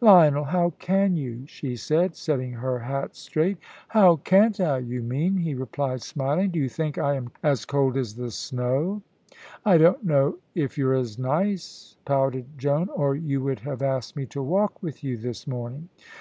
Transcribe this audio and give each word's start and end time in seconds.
"Lionel, 0.00 0.44
how 0.44 0.70
can 0.78 1.16
you?" 1.16 1.44
she 1.48 1.74
said, 1.74 2.14
setting 2.14 2.52
her 2.52 2.78
hat 2.78 3.16
straight. 3.16 3.58
"How 3.88 4.14
can't 4.14 4.60
I, 4.60 4.78
you 4.78 5.02
mean," 5.02 5.38
he 5.38 5.52
replied, 5.52 6.00
smiling; 6.02 6.50
"do 6.52 6.60
you 6.60 6.68
think 6.68 6.96
I 6.96 7.16
am 7.16 7.32
as 7.42 7.64
cold 7.64 7.96
as 7.96 8.14
the 8.14 8.30
snow?" 8.30 9.02
"I 9.66 9.78
don't 9.78 10.04
know 10.04 10.38
if 10.54 10.78
you're 10.78 10.94
as 10.94 11.18
nice," 11.18 11.96
pouted 12.04 12.46
Joan, 12.56 12.88
"or 12.90 13.16
you 13.16 13.42
would 13.42 13.58
have 13.58 13.82
asked 13.82 14.14
me 14.14 14.26
to 14.26 14.40
walk 14.40 14.80
with 14.80 15.02
you 15.02 15.16
this 15.16 15.48
morning." 15.48 15.88